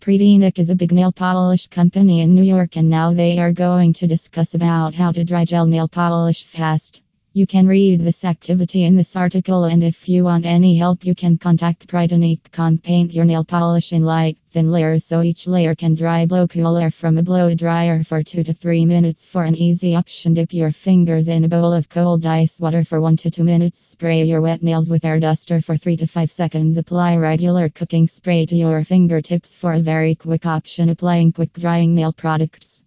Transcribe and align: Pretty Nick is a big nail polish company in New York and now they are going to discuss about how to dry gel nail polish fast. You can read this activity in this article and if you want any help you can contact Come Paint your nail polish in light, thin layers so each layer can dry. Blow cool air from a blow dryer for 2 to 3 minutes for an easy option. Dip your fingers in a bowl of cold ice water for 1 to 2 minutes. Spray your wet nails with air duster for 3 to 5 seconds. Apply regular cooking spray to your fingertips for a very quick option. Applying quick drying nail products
Pretty 0.00 0.38
Nick 0.38 0.58
is 0.58 0.70
a 0.70 0.74
big 0.74 0.92
nail 0.92 1.12
polish 1.12 1.66
company 1.66 2.22
in 2.22 2.34
New 2.34 2.42
York 2.42 2.78
and 2.78 2.88
now 2.88 3.12
they 3.12 3.38
are 3.38 3.52
going 3.52 3.92
to 3.92 4.06
discuss 4.06 4.54
about 4.54 4.94
how 4.94 5.12
to 5.12 5.24
dry 5.24 5.44
gel 5.44 5.66
nail 5.66 5.88
polish 5.88 6.44
fast. 6.44 7.02
You 7.32 7.46
can 7.46 7.68
read 7.68 8.00
this 8.00 8.24
activity 8.24 8.82
in 8.82 8.96
this 8.96 9.14
article 9.14 9.62
and 9.62 9.84
if 9.84 10.08
you 10.08 10.24
want 10.24 10.44
any 10.44 10.76
help 10.76 11.04
you 11.04 11.14
can 11.14 11.38
contact 11.38 11.86
Come 11.86 12.78
Paint 12.78 13.14
your 13.14 13.24
nail 13.24 13.44
polish 13.44 13.92
in 13.92 14.02
light, 14.02 14.36
thin 14.50 14.72
layers 14.72 15.04
so 15.04 15.22
each 15.22 15.46
layer 15.46 15.76
can 15.76 15.94
dry. 15.94 16.26
Blow 16.26 16.48
cool 16.48 16.76
air 16.76 16.90
from 16.90 17.18
a 17.18 17.22
blow 17.22 17.54
dryer 17.54 18.02
for 18.02 18.24
2 18.24 18.42
to 18.42 18.52
3 18.52 18.84
minutes 18.84 19.24
for 19.24 19.44
an 19.44 19.54
easy 19.54 19.94
option. 19.94 20.34
Dip 20.34 20.52
your 20.52 20.72
fingers 20.72 21.28
in 21.28 21.44
a 21.44 21.48
bowl 21.48 21.72
of 21.72 21.88
cold 21.88 22.26
ice 22.26 22.60
water 22.60 22.82
for 22.82 23.00
1 23.00 23.16
to 23.18 23.30
2 23.30 23.44
minutes. 23.44 23.78
Spray 23.78 24.24
your 24.24 24.40
wet 24.40 24.60
nails 24.64 24.90
with 24.90 25.04
air 25.04 25.20
duster 25.20 25.60
for 25.60 25.76
3 25.76 25.98
to 25.98 26.08
5 26.08 26.32
seconds. 26.32 26.78
Apply 26.78 27.16
regular 27.16 27.68
cooking 27.68 28.08
spray 28.08 28.44
to 28.46 28.56
your 28.56 28.82
fingertips 28.82 29.54
for 29.54 29.74
a 29.74 29.78
very 29.78 30.16
quick 30.16 30.46
option. 30.46 30.88
Applying 30.88 31.30
quick 31.30 31.52
drying 31.52 31.94
nail 31.94 32.12
products 32.12 32.78